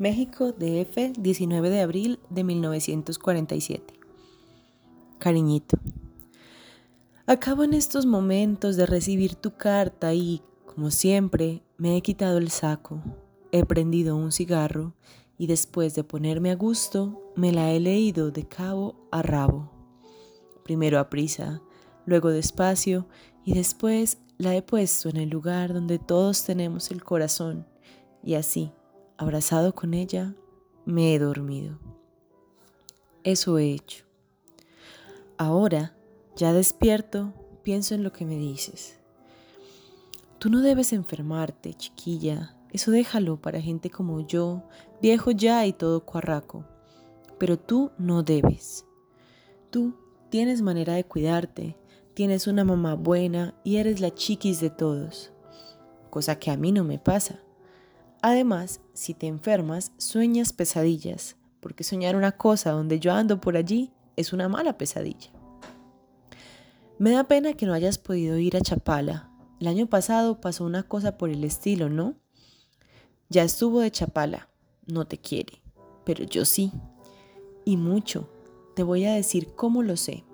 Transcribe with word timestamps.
México, 0.00 0.52
DF, 0.52 1.12
19 1.18 1.68
de 1.68 1.80
abril 1.82 2.20
de 2.30 2.42
1947. 2.42 3.92
Cariñito. 5.18 5.78
Acabo 7.26 7.64
en 7.64 7.74
estos 7.74 8.06
momentos 8.06 8.76
de 8.76 8.86
recibir 8.86 9.34
tu 9.34 9.58
carta 9.58 10.14
y, 10.14 10.40
como 10.64 10.90
siempre, 10.90 11.62
me 11.76 11.98
he 11.98 12.00
quitado 12.00 12.38
el 12.38 12.50
saco, 12.50 13.02
he 13.52 13.66
prendido 13.66 14.16
un 14.16 14.32
cigarro 14.32 14.94
y 15.36 15.48
después 15.48 15.94
de 15.94 16.02
ponerme 16.02 16.50
a 16.50 16.56
gusto, 16.56 17.20
me 17.36 17.52
la 17.52 17.70
he 17.70 17.78
leído 17.78 18.30
de 18.30 18.48
cabo 18.48 19.06
a 19.10 19.20
rabo. 19.20 19.70
Primero 20.64 20.98
a 20.98 21.10
prisa, 21.10 21.60
luego 22.06 22.30
despacio 22.30 23.06
y 23.44 23.52
después 23.52 24.16
la 24.38 24.56
he 24.56 24.62
puesto 24.62 25.10
en 25.10 25.18
el 25.18 25.28
lugar 25.28 25.74
donde 25.74 25.98
todos 25.98 26.46
tenemos 26.46 26.90
el 26.90 27.04
corazón 27.04 27.66
y 28.24 28.32
así, 28.32 28.72
abrazado 29.20 29.74
con 29.74 29.92
ella, 29.92 30.34
me 30.86 31.14
he 31.14 31.18
dormido. 31.18 31.78
Eso 33.22 33.58
he 33.58 33.70
hecho. 33.70 34.06
Ahora, 35.36 35.94
ya 36.36 36.54
despierto, 36.54 37.34
pienso 37.62 37.94
en 37.94 38.02
lo 38.02 38.14
que 38.14 38.24
me 38.24 38.36
dices. 38.36 38.98
Tú 40.38 40.48
no 40.48 40.62
debes 40.62 40.94
enfermarte, 40.94 41.74
chiquilla. 41.74 42.56
Eso 42.72 42.92
déjalo 42.92 43.38
para 43.38 43.60
gente 43.60 43.90
como 43.90 44.26
yo, 44.26 44.62
viejo 45.02 45.32
ya 45.32 45.66
y 45.66 45.74
todo 45.74 46.06
cuarraco. 46.06 46.64
Pero 47.36 47.58
tú 47.58 47.90
no 47.98 48.22
debes. 48.22 48.86
Tú 49.68 49.96
tienes 50.30 50.62
manera 50.62 50.94
de 50.94 51.04
cuidarte, 51.04 51.76
tienes 52.14 52.46
una 52.46 52.64
mamá 52.64 52.94
buena 52.94 53.54
y 53.64 53.76
eres 53.76 54.00
la 54.00 54.14
chiquis 54.14 54.60
de 54.60 54.70
todos. 54.70 55.30
Cosa 56.08 56.38
que 56.38 56.50
a 56.50 56.56
mí 56.56 56.72
no 56.72 56.84
me 56.84 56.98
pasa. 56.98 57.42
Además, 58.22 58.80
si 58.92 59.14
te 59.14 59.26
enfermas, 59.26 59.92
sueñas 59.96 60.52
pesadillas, 60.52 61.36
porque 61.60 61.84
soñar 61.84 62.16
una 62.16 62.32
cosa 62.32 62.72
donde 62.72 63.00
yo 63.00 63.12
ando 63.12 63.40
por 63.40 63.56
allí 63.56 63.92
es 64.16 64.32
una 64.32 64.48
mala 64.48 64.76
pesadilla. 64.76 65.30
Me 66.98 67.12
da 67.12 67.24
pena 67.24 67.54
que 67.54 67.64
no 67.64 67.72
hayas 67.72 67.96
podido 67.96 68.36
ir 68.36 68.56
a 68.58 68.60
Chapala. 68.60 69.30
El 69.58 69.68
año 69.68 69.86
pasado 69.86 70.40
pasó 70.40 70.64
una 70.64 70.82
cosa 70.82 71.16
por 71.16 71.30
el 71.30 71.44
estilo, 71.44 71.88
¿no? 71.88 72.14
Ya 73.30 73.42
estuvo 73.42 73.80
de 73.80 73.90
Chapala, 73.90 74.48
no 74.86 75.06
te 75.06 75.16
quiere, 75.16 75.62
pero 76.04 76.24
yo 76.24 76.44
sí. 76.44 76.72
Y 77.64 77.78
mucho. 77.78 78.28
Te 78.74 78.82
voy 78.82 79.04
a 79.04 79.14
decir 79.14 79.54
cómo 79.54 79.82
lo 79.82 79.96
sé. 79.96 80.24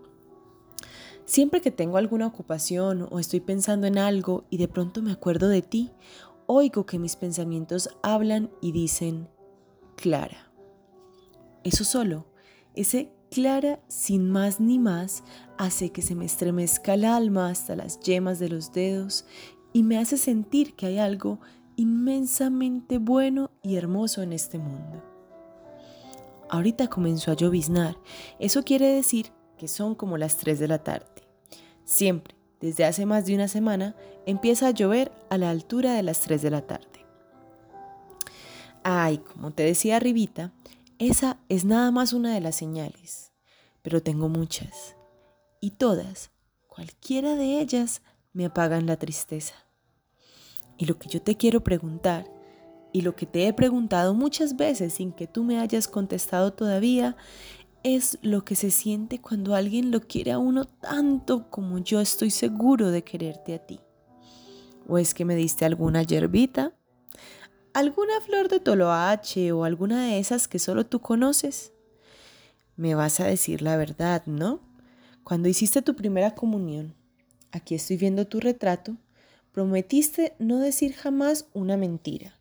Siempre 1.25 1.60
que 1.60 1.70
tengo 1.70 1.98
alguna 1.98 2.27
ocupación 2.27 3.08
o 3.10 3.19
estoy 3.19 3.41
pensando 3.41 3.86
en 3.86 3.98
algo 3.98 4.44
y 4.50 4.58
de 4.58 4.69
pronto 4.69 5.03
me 5.03 5.12
acuerdo 5.12 5.48
de 5.48 5.62
ti, 5.62 5.91
oigo 6.47 6.86
que 6.86 6.98
mis 6.98 7.16
pensamientos 7.16 7.89
hablan 8.02 8.50
y 8.61 8.72
dicen, 8.72 9.28
Clara. 9.97 10.53
Eso 11.64 11.84
solo, 11.84 12.27
ese 12.75 13.11
clara 13.30 13.80
sin 13.88 14.30
más 14.30 14.61
ni 14.61 14.78
más 14.78 15.25
hace 15.58 15.91
que 15.91 16.03
se 16.03 16.14
me 16.14 16.25
estremezca 16.25 16.94
el 16.94 17.05
alma 17.05 17.48
hasta 17.48 17.75
las 17.75 17.98
yemas 18.00 18.38
de 18.38 18.48
los 18.48 18.72
dedos 18.72 19.27
y 19.72 19.83
me 19.83 19.98
hace 19.98 20.16
sentir 20.16 20.75
que 20.77 20.86
hay 20.86 20.98
algo 20.98 21.41
inmensamente 21.77 22.98
bueno 22.98 23.50
y 23.62 23.77
hermoso 23.77 24.22
en 24.22 24.33
este 24.33 24.58
mundo. 24.58 25.03
Ahorita 26.48 26.88
comenzó 26.88 27.33
a 27.33 27.34
lloviznar, 27.34 27.98
eso 28.38 28.62
quiere 28.62 28.86
decir 28.86 29.33
que 29.58 29.66
son 29.66 29.94
como 29.94 30.16
las 30.16 30.36
3 30.36 30.58
de 30.60 30.69
la 30.69 30.84
tarde. 30.84 31.27
Siempre, 31.84 32.35
desde 32.60 32.84
hace 32.84 33.06
más 33.06 33.26
de 33.26 33.34
una 33.34 33.48
semana, 33.48 33.94
empieza 34.26 34.68
a 34.68 34.70
llover 34.70 35.12
a 35.30 35.38
la 35.38 35.50
altura 35.50 35.94
de 35.94 36.02
las 36.02 36.20
3 36.20 36.42
de 36.42 36.50
la 36.50 36.62
tarde. 36.62 37.06
Ay, 38.82 39.18
como 39.18 39.50
te 39.50 39.64
decía 39.64 39.96
arribita, 39.96 40.52
esa 40.98 41.38
es 41.48 41.64
nada 41.64 41.90
más 41.90 42.12
una 42.12 42.32
de 42.32 42.40
las 42.40 42.56
señales, 42.56 43.32
pero 43.82 44.02
tengo 44.02 44.28
muchas. 44.28 44.96
Y 45.60 45.72
todas, 45.72 46.31
cualquiera 46.69 47.34
de 47.34 47.60
ellas, 47.60 48.03
me 48.32 48.44
apagan 48.44 48.86
la 48.86 48.97
tristeza. 48.97 49.54
Y 50.78 50.86
lo 50.86 50.98
que 50.98 51.08
yo 51.08 51.20
te 51.20 51.36
quiero 51.36 51.62
preguntar, 51.62 52.31
y 52.92 53.02
lo 53.02 53.14
que 53.14 53.26
te 53.26 53.47
he 53.47 53.52
preguntado 53.52 54.14
muchas 54.14 54.56
veces 54.56 54.94
sin 54.94 55.12
que 55.12 55.26
tú 55.26 55.44
me 55.44 55.58
hayas 55.58 55.88
contestado 55.88 56.54
todavía, 56.54 57.16
es 57.82 58.19
lo 58.22 58.44
que 58.44 58.56
se 58.56 58.70
siente 58.70 59.20
cuando 59.20 59.54
alguien 59.54 59.91
lo 59.91 60.00
quiere 60.00 60.32
a 60.32 60.38
uno 60.38 60.64
tanto 60.64 61.50
como 61.50 61.78
yo 61.78 62.00
estoy 62.00 62.31
seguro 62.31 62.91
de 62.91 63.04
quererte 63.04 63.54
a 63.54 63.59
ti. 63.59 63.81
¿O 64.88 64.98
es 64.98 65.14
que 65.14 65.25
me 65.25 65.34
diste 65.34 65.64
alguna 65.64 66.03
yerbita? 66.03 66.72
alguna 67.76 68.22
flor 68.22 68.48
de 68.48 68.59
toloache 68.59 69.53
o 69.53 69.64
alguna 69.64 70.06
de 70.06 70.19
esas 70.19 70.48
que 70.48 70.59
solo 70.59 70.87
tú 70.87 71.00
conoces? 71.00 71.72
Me 72.75 72.94
vas 72.94 73.20
a 73.20 73.26
decir 73.26 73.60
la 73.60 73.76
verdad, 73.76 74.22
¿no? 74.25 74.60
Cuando 75.25 75.50
hiciste 75.50 75.82
tu 75.82 75.94
primera 75.94 76.34
comunión, 76.34 76.94
aquí 77.53 77.75
estoy 77.75 77.98
viendo 77.98 78.26
tu 78.26 78.41
retrato, 78.41 78.97
prometiste 79.53 80.34
no 80.38 80.58
decir 80.58 80.94
jamás 80.94 81.48
una 81.53 81.76
mentira. 81.76 82.38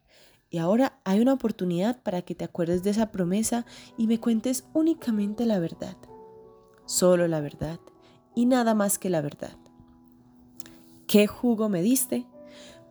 Y 0.55 0.57
ahora 0.57 0.97
hay 1.03 1.19
una 1.19 1.33
oportunidad 1.33 2.01
para 2.01 2.21
que 2.21 2.33
te 2.33 2.45
acuerdes 2.45 2.81
de 2.81 2.91
esa 2.91 3.11
promesa 3.11 3.66
y 3.97 4.07
me 4.07 4.21
cuentes 4.21 4.63
únicamente 4.71 5.45
la 5.45 5.59
verdad. 5.59 5.97
Solo 6.85 7.27
la 7.27 7.41
verdad 7.41 7.77
y 8.35 8.45
nada 8.45 8.73
más 8.73 8.97
que 8.97 9.09
la 9.09 9.19
verdad. 9.19 9.57
¿Qué 11.07 11.27
jugo 11.27 11.67
me 11.67 11.81
diste? 11.81 12.25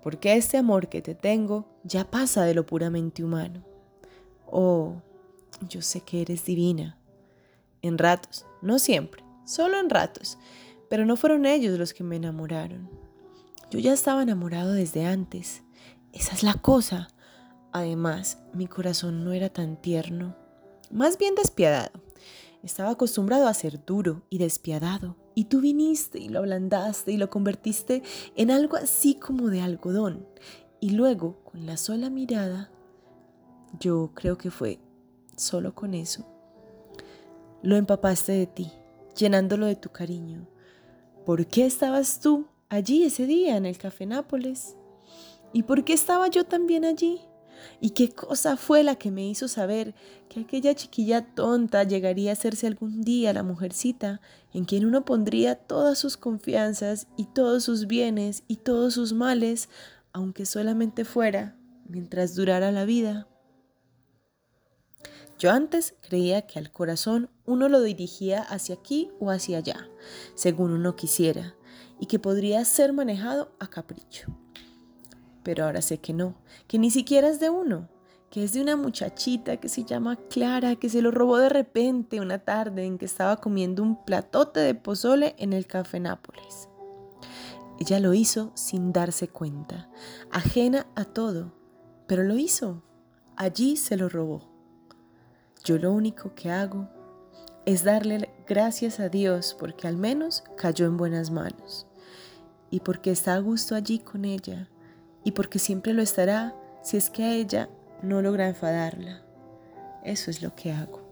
porque 0.02 0.36
este 0.36 0.58
amor 0.58 0.90
que 0.90 1.00
te 1.00 1.14
tengo 1.14 1.66
ya 1.84 2.10
pasa 2.10 2.44
de 2.44 2.52
lo 2.52 2.66
puramente 2.66 3.24
humano. 3.24 3.64
Oh, 4.46 4.96
yo 5.66 5.80
sé 5.80 6.02
que 6.02 6.20
eres 6.20 6.44
divina. 6.44 6.98
En 7.80 7.96
ratos, 7.96 8.44
no 8.60 8.78
siempre, 8.78 9.24
solo 9.46 9.80
en 9.80 9.88
ratos, 9.88 10.36
pero 10.90 11.06
no 11.06 11.16
fueron 11.16 11.46
ellos 11.46 11.78
los 11.78 11.94
que 11.94 12.04
me 12.04 12.16
enamoraron. 12.16 12.90
Yo 13.70 13.78
ya 13.78 13.94
estaba 13.94 14.22
enamorado 14.22 14.74
desde 14.74 15.06
antes. 15.06 15.62
Esa 16.12 16.34
es 16.34 16.42
la 16.42 16.52
cosa. 16.52 17.08
Además, 17.74 18.38
mi 18.52 18.68
corazón 18.68 19.24
no 19.24 19.32
era 19.32 19.48
tan 19.48 19.76
tierno, 19.76 20.36
más 20.92 21.18
bien 21.18 21.34
despiadado. 21.34 21.90
Estaba 22.62 22.90
acostumbrado 22.90 23.48
a 23.48 23.54
ser 23.54 23.84
duro 23.84 24.22
y 24.30 24.38
despiadado. 24.38 25.16
Y 25.34 25.46
tú 25.46 25.60
viniste 25.60 26.20
y 26.20 26.28
lo 26.28 26.38
ablandaste 26.38 27.10
y 27.10 27.16
lo 27.16 27.30
convertiste 27.30 28.04
en 28.36 28.52
algo 28.52 28.76
así 28.76 29.16
como 29.16 29.48
de 29.48 29.60
algodón. 29.60 30.24
Y 30.78 30.90
luego, 30.90 31.42
con 31.42 31.66
la 31.66 31.76
sola 31.76 32.10
mirada, 32.10 32.70
yo 33.80 34.12
creo 34.14 34.38
que 34.38 34.52
fue 34.52 34.78
solo 35.36 35.74
con 35.74 35.94
eso, 35.94 36.24
lo 37.60 37.74
empapaste 37.74 38.30
de 38.30 38.46
ti, 38.46 38.70
llenándolo 39.16 39.66
de 39.66 39.74
tu 39.74 39.88
cariño. 39.88 40.46
¿Por 41.26 41.48
qué 41.48 41.66
estabas 41.66 42.20
tú 42.20 42.46
allí 42.68 43.02
ese 43.02 43.26
día 43.26 43.56
en 43.56 43.66
el 43.66 43.78
Café 43.78 44.06
Nápoles? 44.06 44.76
¿Y 45.52 45.64
por 45.64 45.82
qué 45.82 45.92
estaba 45.92 46.28
yo 46.28 46.44
también 46.44 46.84
allí? 46.84 47.20
¿Y 47.80 47.90
qué 47.90 48.10
cosa 48.10 48.56
fue 48.56 48.82
la 48.82 48.96
que 48.96 49.10
me 49.10 49.26
hizo 49.26 49.48
saber 49.48 49.94
que 50.28 50.40
aquella 50.40 50.74
chiquilla 50.74 51.34
tonta 51.34 51.84
llegaría 51.84 52.30
a 52.30 52.34
hacerse 52.34 52.66
algún 52.66 53.02
día 53.02 53.32
la 53.32 53.42
mujercita 53.42 54.20
en 54.52 54.64
quien 54.64 54.86
uno 54.86 55.04
pondría 55.04 55.56
todas 55.56 55.98
sus 55.98 56.16
confianzas 56.16 57.06
y 57.16 57.26
todos 57.26 57.64
sus 57.64 57.86
bienes 57.86 58.44
y 58.48 58.56
todos 58.56 58.94
sus 58.94 59.12
males, 59.12 59.68
aunque 60.12 60.46
solamente 60.46 61.04
fuera 61.04 61.56
mientras 61.88 62.34
durara 62.34 62.72
la 62.72 62.84
vida? 62.84 63.28
Yo 65.38 65.50
antes 65.50 65.94
creía 66.00 66.42
que 66.42 66.58
al 66.58 66.70
corazón 66.70 67.28
uno 67.44 67.68
lo 67.68 67.82
dirigía 67.82 68.40
hacia 68.40 68.76
aquí 68.76 69.10
o 69.18 69.30
hacia 69.30 69.58
allá, 69.58 69.88
según 70.34 70.72
uno 70.72 70.94
quisiera, 70.94 71.56
y 71.98 72.06
que 72.06 72.18
podría 72.18 72.64
ser 72.64 72.92
manejado 72.92 73.52
a 73.58 73.68
capricho. 73.68 74.43
Pero 75.44 75.64
ahora 75.64 75.82
sé 75.82 75.98
que 75.98 76.12
no, 76.12 76.34
que 76.66 76.78
ni 76.78 76.90
siquiera 76.90 77.28
es 77.28 77.38
de 77.38 77.50
uno, 77.50 77.88
que 78.30 78.42
es 78.42 78.52
de 78.52 78.62
una 78.62 78.74
muchachita 78.74 79.58
que 79.58 79.68
se 79.68 79.84
llama 79.84 80.16
Clara, 80.16 80.74
que 80.74 80.88
se 80.88 81.02
lo 81.02 81.12
robó 81.12 81.36
de 81.36 81.50
repente 81.50 82.20
una 82.20 82.40
tarde 82.40 82.84
en 82.84 82.98
que 82.98 83.04
estaba 83.04 83.36
comiendo 83.36 83.84
un 83.84 84.04
platote 84.04 84.58
de 84.58 84.74
pozole 84.74 85.36
en 85.38 85.52
el 85.52 85.68
café 85.68 86.00
Nápoles. 86.00 86.68
Ella 87.78 88.00
lo 88.00 88.12
hizo 88.12 88.50
sin 88.54 88.92
darse 88.92 89.28
cuenta, 89.28 89.88
ajena 90.32 90.88
a 90.96 91.04
todo, 91.04 91.52
pero 92.08 92.24
lo 92.24 92.36
hizo. 92.36 92.82
Allí 93.36 93.76
se 93.76 93.96
lo 93.96 94.08
robó. 94.08 94.48
Yo 95.64 95.78
lo 95.78 95.92
único 95.92 96.34
que 96.34 96.50
hago 96.50 96.88
es 97.66 97.84
darle 97.84 98.30
gracias 98.46 98.98
a 98.98 99.08
Dios 99.08 99.56
porque 99.58 99.88
al 99.88 99.96
menos 99.96 100.42
cayó 100.56 100.86
en 100.86 100.96
buenas 100.96 101.30
manos 101.30 101.86
y 102.70 102.80
porque 102.80 103.10
está 103.10 103.34
a 103.34 103.38
gusto 103.38 103.74
allí 103.74 103.98
con 104.00 104.24
ella 104.24 104.68
y 105.24 105.32
porque 105.32 105.58
siempre 105.58 105.92
lo 105.92 106.02
estará 106.02 106.54
si 106.82 106.96
es 106.96 107.10
que 107.10 107.24
a 107.24 107.32
ella 107.34 107.70
no 108.02 108.22
logra 108.22 108.46
enfadarla. 108.46 109.24
Eso 110.04 110.30
es 110.30 110.42
lo 110.42 110.54
que 110.54 110.70
hago. 110.70 111.02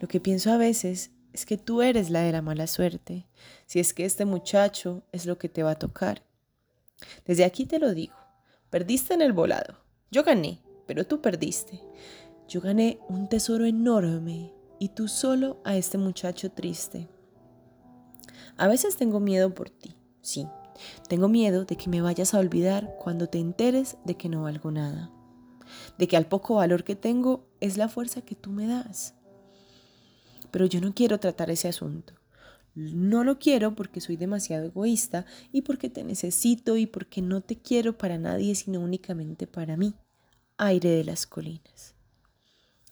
Lo 0.00 0.08
que 0.08 0.18
pienso 0.18 0.50
a 0.50 0.56
veces 0.56 1.10
es 1.32 1.44
que 1.44 1.58
tú 1.58 1.82
eres 1.82 2.10
la 2.10 2.22
de 2.22 2.32
la 2.32 2.42
mala 2.42 2.66
suerte, 2.66 3.26
si 3.66 3.80
es 3.80 3.92
que 3.92 4.04
este 4.04 4.24
muchacho 4.24 5.02
es 5.12 5.26
lo 5.26 5.38
que 5.38 5.48
te 5.48 5.62
va 5.62 5.72
a 5.72 5.78
tocar. 5.78 6.22
Desde 7.26 7.44
aquí 7.44 7.66
te 7.66 7.78
lo 7.78 7.94
digo, 7.94 8.16
perdiste 8.70 9.14
en 9.14 9.22
el 9.22 9.32
volado. 9.32 9.76
Yo 10.10 10.24
gané, 10.24 10.60
pero 10.86 11.06
tú 11.06 11.20
perdiste. 11.20 11.80
Yo 12.48 12.60
gané 12.60 12.98
un 13.08 13.28
tesoro 13.28 13.66
enorme 13.66 14.52
y 14.78 14.88
tú 14.88 15.06
solo 15.06 15.60
a 15.64 15.76
este 15.76 15.98
muchacho 15.98 16.50
triste. 16.50 17.08
A 18.56 18.66
veces 18.66 18.96
tengo 18.96 19.20
miedo 19.20 19.54
por 19.54 19.70
ti, 19.70 19.94
sí. 20.20 20.48
Tengo 21.08 21.28
miedo 21.28 21.64
de 21.64 21.76
que 21.76 21.88
me 21.88 22.00
vayas 22.00 22.34
a 22.34 22.38
olvidar 22.38 22.94
cuando 22.98 23.28
te 23.28 23.38
enteres 23.38 23.96
de 24.04 24.16
que 24.16 24.28
no 24.28 24.42
valgo 24.42 24.70
nada. 24.70 25.10
De 25.98 26.08
que 26.08 26.16
al 26.16 26.26
poco 26.26 26.56
valor 26.56 26.84
que 26.84 26.96
tengo 26.96 27.46
es 27.60 27.76
la 27.76 27.88
fuerza 27.88 28.22
que 28.22 28.34
tú 28.34 28.50
me 28.50 28.66
das. 28.66 29.14
Pero 30.50 30.66
yo 30.66 30.80
no 30.80 30.94
quiero 30.94 31.20
tratar 31.20 31.50
ese 31.50 31.68
asunto. 31.68 32.14
No 32.74 33.24
lo 33.24 33.38
quiero 33.38 33.74
porque 33.74 34.00
soy 34.00 34.16
demasiado 34.16 34.66
egoísta 34.66 35.26
y 35.52 35.62
porque 35.62 35.90
te 35.90 36.04
necesito 36.04 36.76
y 36.76 36.86
porque 36.86 37.20
no 37.20 37.40
te 37.40 37.56
quiero 37.56 37.98
para 37.98 38.16
nadie 38.18 38.54
sino 38.54 38.80
únicamente 38.80 39.46
para 39.46 39.76
mí, 39.76 39.94
aire 40.56 40.90
de 40.90 41.04
las 41.04 41.26
colinas. 41.26 41.94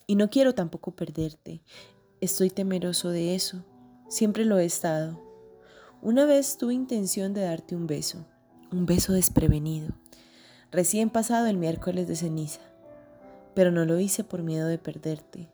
Y 0.07 0.17
no 0.17 0.31
quiero 0.31 0.55
tampoco 0.55 0.93
perderte. 0.93 1.63
Estoy 2.21 2.51
temeroso 2.51 3.11
de 3.11 3.35
eso. 3.35 3.65
Siempre 4.09 4.45
lo 4.45 4.59
he 4.59 4.65
estado. 4.65 5.28
Una 6.03 6.25
vez 6.25 6.57
tuve 6.57 6.75
intención 6.75 7.35
de 7.35 7.43
darte 7.43 7.75
un 7.75 7.87
beso, 7.87 8.25
un 8.71 8.87
beso 8.87 9.13
desprevenido, 9.13 9.95
recién 10.71 11.11
pasado 11.11 11.47
el 11.47 11.57
miércoles 11.57 12.07
de 12.07 12.17
ceniza, 12.17 12.61
pero 13.55 13.71
no 13.71 13.85
lo 13.85 13.99
hice 13.99 14.25
por 14.25 14.43
miedo 14.43 14.69
de 14.69 14.79
perderte. 14.79 15.49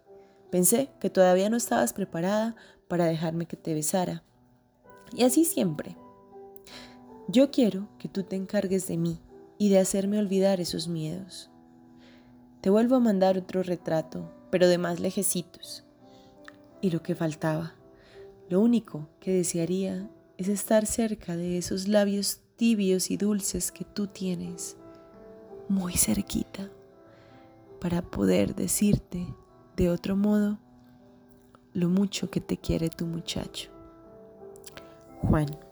Pensé 0.50 0.90
que 1.00 1.10
todavía 1.10 1.50
no 1.50 1.56
estabas 1.56 1.92
preparada 1.92 2.56
para 2.88 3.06
dejarme 3.06 3.46
que 3.46 3.56
te 3.56 3.74
besara. 3.74 4.22
Y 5.12 5.24
así 5.24 5.44
siempre. 5.44 5.96
Yo 7.28 7.50
quiero 7.50 7.88
que 7.98 8.08
tú 8.08 8.22
te 8.22 8.36
encargues 8.36 8.86
de 8.86 8.98
mí 8.98 9.20
y 9.58 9.70
de 9.70 9.78
hacerme 9.78 10.18
olvidar 10.18 10.60
esos 10.60 10.88
miedos. 10.88 11.50
Te 12.60 12.70
vuelvo 12.70 12.96
a 12.96 13.00
mandar 13.00 13.38
otro 13.38 13.62
retrato 13.62 14.30
pero 14.54 14.68
de 14.68 14.78
más 14.78 15.00
lejecitos. 15.00 15.82
Y 16.80 16.90
lo 16.90 17.02
que 17.02 17.16
faltaba, 17.16 17.74
lo 18.48 18.60
único 18.60 19.08
que 19.18 19.32
desearía 19.32 20.08
es 20.38 20.48
estar 20.48 20.86
cerca 20.86 21.36
de 21.36 21.58
esos 21.58 21.88
labios 21.88 22.40
tibios 22.56 23.10
y 23.10 23.16
dulces 23.16 23.72
que 23.72 23.84
tú 23.84 24.06
tienes, 24.06 24.76
muy 25.68 25.94
cerquita, 25.94 26.70
para 27.80 28.02
poder 28.02 28.54
decirte 28.54 29.26
de 29.76 29.90
otro 29.90 30.16
modo 30.16 30.58
lo 31.72 31.88
mucho 31.88 32.30
que 32.30 32.40
te 32.40 32.56
quiere 32.56 32.88
tu 32.88 33.06
muchacho. 33.06 33.70
Juan. 35.22 35.63